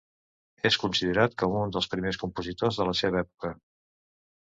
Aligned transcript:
És 0.69 0.77
considerat 0.83 1.35
com 1.41 1.57
a 1.57 1.61
un 1.65 1.73
dels 1.75 1.89
primers 1.91 2.19
compositors 2.21 2.81
de 2.81 2.87
la 2.89 2.95
seva 3.01 3.21
època. 3.21 3.53